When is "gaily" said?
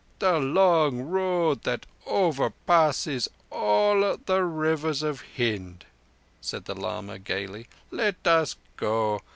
7.19-7.67